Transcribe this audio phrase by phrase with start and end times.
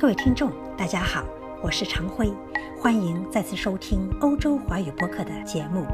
[0.00, 1.24] 各位听众，大家好，
[1.60, 2.32] 我是常辉，
[2.80, 5.84] 欢迎再次收听欧洲华语播客的节目。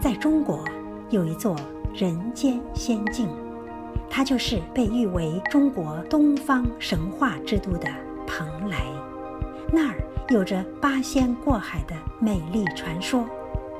[0.00, 0.64] 在中国
[1.10, 1.56] 有一座
[1.92, 3.28] 人间仙境，
[4.08, 7.88] 它就是被誉为中国东方神话之都的
[8.28, 8.84] 蓬莱。
[9.72, 9.96] 那儿
[10.28, 13.24] 有着八仙过海的美丽传说，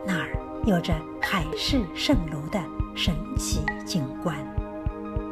[0.05, 0.93] 那儿有着
[1.23, 2.61] 海市蜃楼的
[2.97, 4.37] 神奇景观。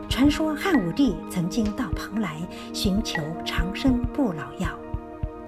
[0.09, 2.37] 传说汉武帝曾经到蓬莱
[2.73, 4.69] 寻求长生不老药。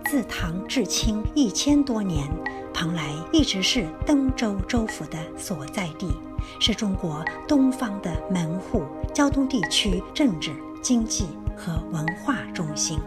[0.09, 2.29] 自唐至清一千多年，
[2.73, 6.17] 蓬莱一直是登州州府的所在地，
[6.61, 12.99] 是中国东方的门户，胶东地区政治、经济和文化中心。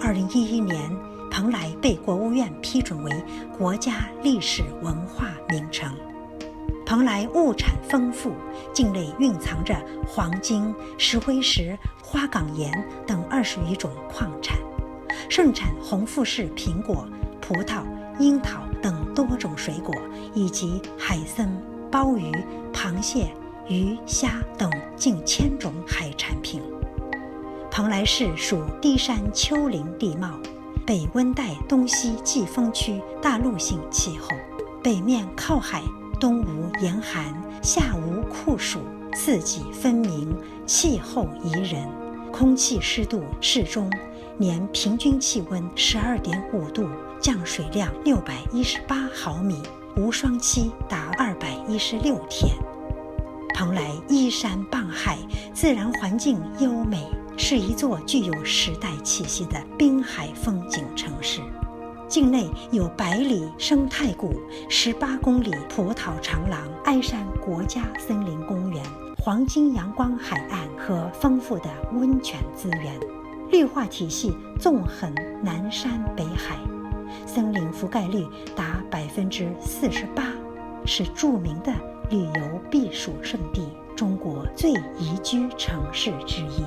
[0.00, 0.90] 二零一一年，
[1.30, 3.12] 蓬莱被国务院批准为
[3.58, 5.92] 国家历史文化名城。
[6.90, 8.32] 蓬莱物产丰富，
[8.72, 12.68] 境内蕴藏着黄金、石灰石、花岗岩
[13.06, 14.58] 等二十余种矿产，
[15.28, 17.06] 盛产红富士苹果、
[17.40, 17.84] 葡萄、
[18.18, 19.94] 樱桃等多种水果，
[20.34, 21.48] 以及海参、
[21.92, 22.32] 鲍鱼、
[22.72, 23.32] 螃蟹、
[23.68, 26.60] 鱼虾等近千种海产品。
[27.70, 30.30] 蓬莱市属低山丘陵地貌，
[30.84, 34.26] 北温带东西季风区大陆性气候，
[34.82, 35.84] 北面靠海。
[36.20, 38.80] 冬无严寒，夏无酷暑，
[39.14, 41.88] 四季分明，气候宜人，
[42.30, 43.90] 空气湿度适中，
[44.36, 46.86] 年平均气温十二点五度，
[47.22, 49.62] 降水量六百一十八毫米，
[49.96, 52.54] 无霜期达二百一十六天。
[53.54, 55.16] 蓬莱依山傍海，
[55.54, 61.40] 自然环境优美，是一座具有时代气息的滨海风景城市。
[62.10, 64.34] 境内有百里生态谷、
[64.68, 68.84] 十八公里葡萄长廊、哀山国家森林公园、
[69.20, 72.98] 黄金阳光海岸和丰富的温泉资源，
[73.52, 76.56] 绿化体系纵横南山北海，
[77.26, 80.24] 森林覆盖率达百分之四十八，
[80.84, 81.72] 是著名的
[82.10, 86.64] 旅游避暑胜地，中国最宜居城市之一。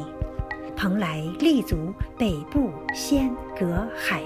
[0.73, 3.29] 蓬莱立足北部仙
[3.59, 4.23] 阁海。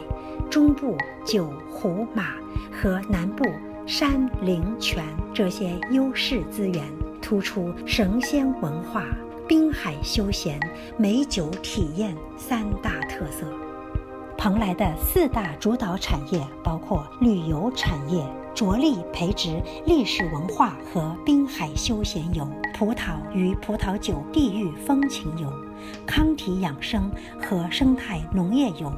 [0.49, 2.33] 中部九湖马
[2.71, 3.43] 和南部
[3.85, 5.03] 山林泉
[5.33, 6.83] 这些优势资源，
[7.21, 9.03] 突出神仙文化、
[9.47, 10.59] 滨海休闲、
[10.97, 13.45] 美酒体验三大特色。
[14.37, 25.51] 蓬莱的四大主导产业包括旅游产业，着力培植历史文化和滨海休闲游；葡萄与葡萄酒地域风情游。
[26.05, 28.91] 康体养生和生态农业游、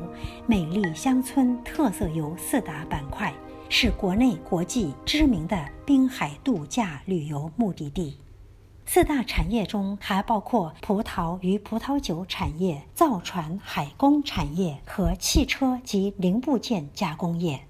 [0.46, 3.34] 美丽乡村特色游四大板块，
[3.70, 8.18] 是国内国际知名的滨海度假旅游目的地。
[8.86, 17.62] 四大产业中还包括葡萄与葡萄酒产业、造船海工产业和汽车及零部件加工业。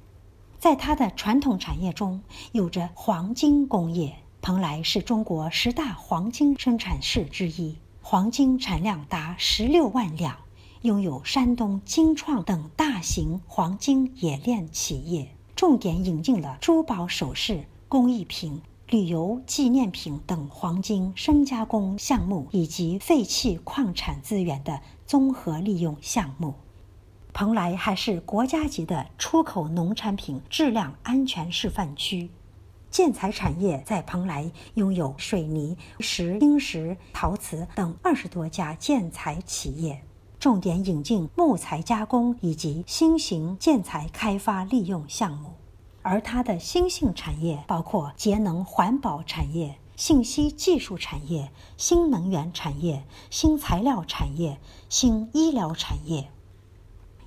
[0.57, 2.21] 在它的传统产业中，
[2.53, 4.15] 有着黄金工业。
[4.41, 7.77] 蓬莱是中国十大黄金生产市之一。
[8.11, 10.35] 黄金产量达十六万两，
[10.81, 26.55] 拥有山东金创等大型黄金冶炼企业，重点引进了珠宝首饰、工艺品、旅游纪念品等黄金深加工项目，以及废弃矿产资源的综合利用项目。
[27.31, 32.31] 蓬莱还是国家级的出口农产品质量安全示范区。
[32.91, 40.03] 建材产业在蓬莱拥有水泥、石、青石、陶瓷等二十多家建材企业，
[40.39, 45.53] 重点引进木材加工以及新型建材开发利用项目。
[46.01, 56.29] 而它的新兴产业包括节能环保产业、信息技术产业、新能源产业、新材料产业、新医疗产业。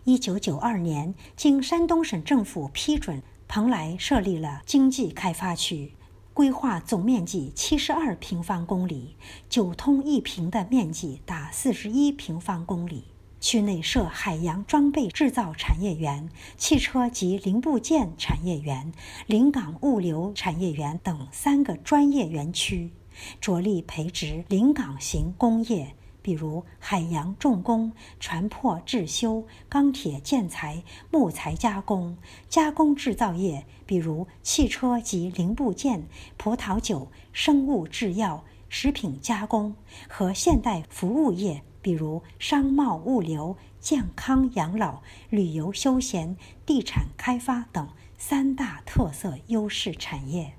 [0.05, 3.23] 一九九二年，经山东省政府批准。
[3.55, 5.93] 蓬莱设立了经济开发区，
[6.33, 9.15] 规划总面积七十二平方公里，
[9.51, 13.05] 九通一平的面积达四十一平方公里。
[13.43, 18.91] 区内设海洋装备制造产业园、汽车及零部件产业园、
[19.27, 22.91] 临港物流产业园等三个专业园区，
[23.39, 25.95] 着力培植临港型工业。
[26.23, 32.17] 比如海洋重工、船舶制修、钢铁建材、木材加工、
[32.49, 39.75] 加工制造业，比如汽车及零部件、葡萄酒、生物制药、食品加工
[40.09, 50.55] 和现代服务业，比如商贸物流、健康养老、旅游休闲、地产开发等三大特色优势产业。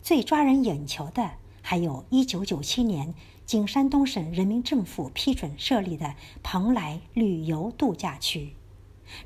[0.00, 3.12] 最抓人眼球的，还有一九九七年。
[3.50, 8.54] 经山东省人民政府批准设立的蓬莱旅游度假区。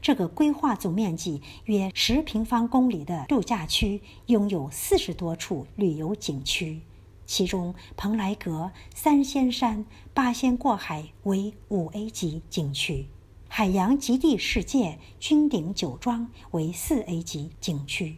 [0.01, 6.81] 这个规划总面积约十平方公里的度假区，拥有四十多处旅游景区，
[7.27, 9.85] 其中蓬莱阁、三仙山、
[10.15, 13.09] 八仙过海为五 A 级景区，
[13.49, 18.17] 海洋极地世界、君顶酒庄为四 A 级景区，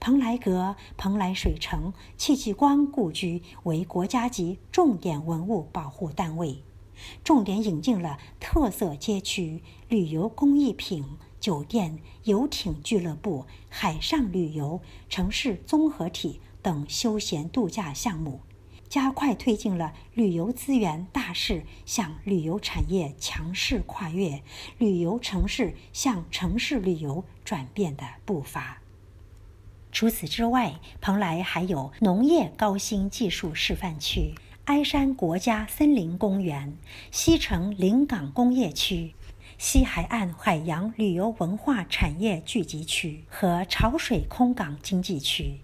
[0.00, 6.62] 蓬莱阁、蓬莱水城、戚继光故居为国家级重点文物保护单位。
[7.24, 11.04] 重点引进了特色街区、旅游工艺品、
[11.40, 18.40] 酒店、游艇俱乐部、海上旅游、城市综合体等休闲度假项目，
[18.88, 24.42] 加快推进了旅游资源大势向旅游产业强势跨越、
[24.78, 28.81] 旅游城市向城市旅游转变的步伐。
[29.92, 34.34] 除此之外，蓬莱还有农业高新技术示范区。
[34.64, 36.78] 哀山国家森林公园、
[37.10, 39.12] 西城临港工业区、
[39.58, 45.58] 西海岸海洋旅游文化产业聚集区和潮水空港经济区，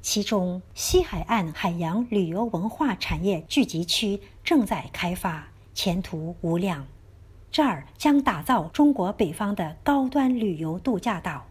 [0.00, 6.84] 其中西海岸海洋旅游文化产业聚集区正在开发，前途无量。
[7.52, 11.46] 这儿将打造中国北方的高端旅游度假岛。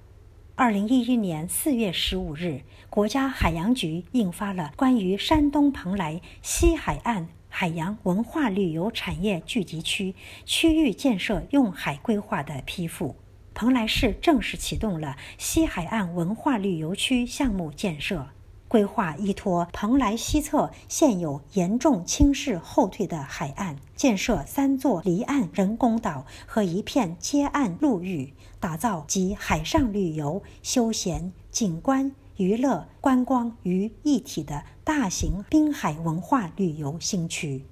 [0.61, 10.13] 二零一一年四月十五日，国家海洋局印发了关于山东蓬莱西海岸海洋文化旅游产业聚集区
[10.45, 13.15] 区域建设用海规划的批复，
[13.55, 18.27] 蓬莱市正式启动了西海岸文化旅游区项目建设。
[18.71, 37.65] 规划依托蓬莱西侧现有严重倾势后退的海岸，建设三座离岸人工岛和一片接岸陆域，打造集海上旅游、休闲、景观、娱乐、观光于一体的大型滨海文化旅游新区。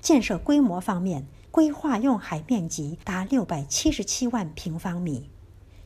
[0.00, 5.28] 建设规模方面，规划用海面积达六百七十七万平方米，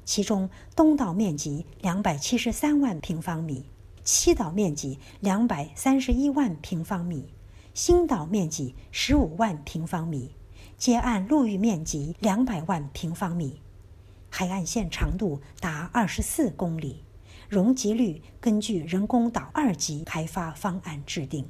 [0.04, 3.64] 其中东岛面积两百七十三万平方米。
[4.04, 7.26] 西岛面积两百三十一万平方米，
[7.74, 10.34] 新岛面积十五万平方米，
[10.76, 13.60] 接岸陆域面积两百万平方米，
[14.30, 17.04] 海岸线长度达二十四公里，
[17.48, 21.46] 容积率根据人工岛二级开发方案制定，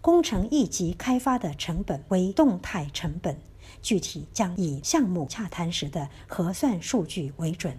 [0.00, 3.40] 工程一级开发的成本为动态成本，
[3.80, 7.78] 具体将以项目洽谈时的核算数据为准。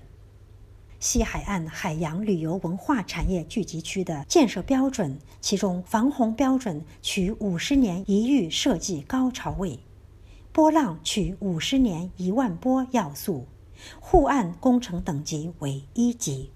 [1.01, 9.79] 西海岸海洋旅游文化产业聚集区的建设标准，其中防洪标准取五十年一遇设计高潮位，
[10.51, 13.47] 波浪取五十年一万波要素，
[13.99, 16.51] 护岸工程等级为一级，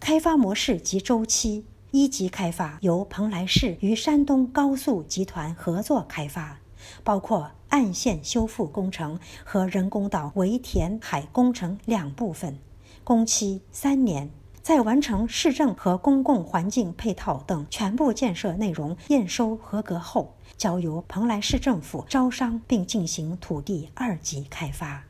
[0.00, 6.58] 开发模式及周期，一级开发由蓬莱市与山东高速集团合作开发，
[7.04, 12.58] 包括岸线修复工程和人工岛围填海工程两部分。
[13.04, 14.30] 工期三年，
[14.62, 25.02] 在完成市政和公共环境配套等全部建设内容验收合格后，交由蓬莱市政府招商并进行土地二级开发。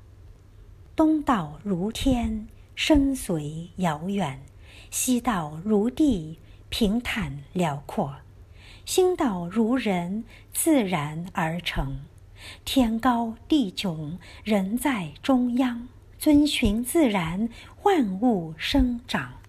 [0.97, 4.39] 东道如天，深邃遥远；
[4.91, 6.39] 西道如地，
[6.71, 8.09] 平坦辽阔；
[8.87, 12.01] 心道如人，自然而成。
[12.65, 15.89] 天高地迥，人在中央。
[16.23, 17.49] 遵循自然，
[17.83, 19.41] 万物生长。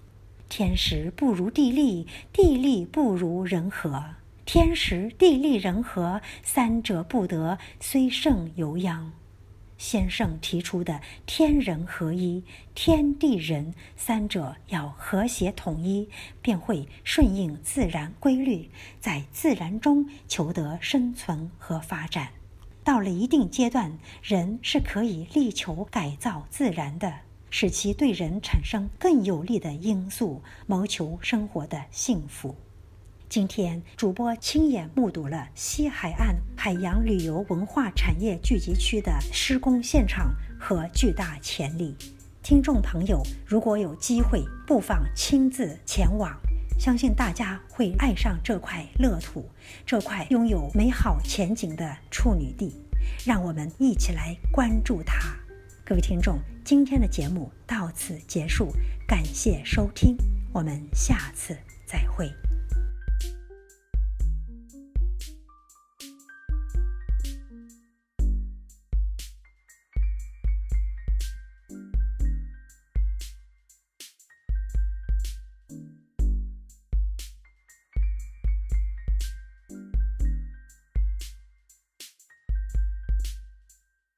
[0.50, 4.03] 天时不如地利，地利不如人和。
[4.44, 9.13] 天时、地利、人和三者不得，虽胜犹殃。
[9.77, 16.10] 先生提出的天人合一、天地人三者要和谐统一，
[16.42, 18.68] 便会顺应自然规律，
[19.00, 22.30] 在自然中求得生存和发展。
[22.84, 27.13] 到了一定阶段，人是可以力求改造自然的，
[27.50, 32.54] 使其对人产生更有利的因素，谋求生活的幸福。
[33.30, 41.96] 今天，主播亲眼目睹了西海岸海洋旅游文化产业聚集区的施工现场和巨大潜力。
[42.44, 46.38] 听众朋友，如果有机会，不妨亲自前往。
[46.80, 49.50] 相信大家会爱上这块乐土，
[49.86, 52.74] 这块拥有美好前景的处女地。
[53.25, 55.15] 让我们一起来关注它。
[55.86, 58.74] 各位听众，今天的节目到此结束，
[59.08, 60.15] 感谢收听，
[60.53, 62.32] 我们下次再会。